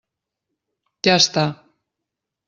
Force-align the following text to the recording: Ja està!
Ja 1.07 1.13
està! 1.23 1.43